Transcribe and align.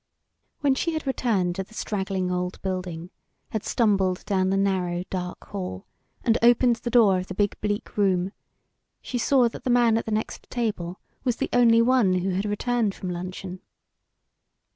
When 0.61 0.73
she 0.73 0.93
had 0.93 1.05
returned 1.05 1.53
to 1.57 1.63
the 1.63 1.75
straggling 1.75 2.31
old 2.31 2.59
building, 2.63 3.11
had 3.51 3.63
stumbled 3.63 4.25
down 4.25 4.49
the 4.49 4.57
narrow, 4.57 5.03
dark 5.11 5.49
hall 5.49 5.85
and 6.23 6.39
opened 6.41 6.77
the 6.77 6.89
door 6.89 7.19
of 7.19 7.27
the 7.27 7.35
big 7.35 7.55
bleak 7.61 7.95
room, 7.97 8.31
she 9.03 9.19
saw 9.19 9.47
that 9.49 9.63
the 9.63 9.69
man 9.69 9.99
at 9.99 10.05
the 10.07 10.11
next 10.11 10.49
table 10.49 10.99
was 11.23 11.35
the 11.35 11.49
only 11.53 11.83
one 11.83 12.15
who 12.15 12.29
had 12.31 12.45
returned 12.45 12.95
from 12.95 13.11
luncheon. 13.11 13.61